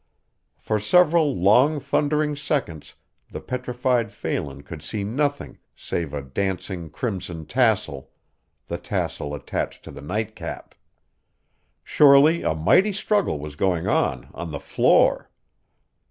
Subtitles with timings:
[0.57, 2.95] For several long thundering seconds
[3.29, 8.09] the petrified Phelan could see nothing save a dancing crimson tassel,
[8.65, 10.73] the tassel attached to the nightcap.
[11.83, 15.29] Surely a mighty struggle was going on on the floor!